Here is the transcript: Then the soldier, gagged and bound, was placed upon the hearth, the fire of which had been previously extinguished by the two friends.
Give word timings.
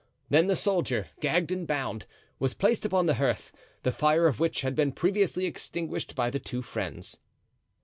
Then 0.29 0.47
the 0.47 0.55
soldier, 0.55 1.09
gagged 1.19 1.51
and 1.51 1.67
bound, 1.67 2.07
was 2.39 2.55
placed 2.55 2.85
upon 2.85 3.05
the 3.05 3.13
hearth, 3.13 3.51
the 3.83 3.91
fire 3.91 4.25
of 4.25 4.39
which 4.39 4.61
had 4.61 4.73
been 4.73 4.93
previously 4.93 5.45
extinguished 5.45 6.15
by 6.15 6.31
the 6.31 6.39
two 6.39 6.63
friends. 6.63 7.17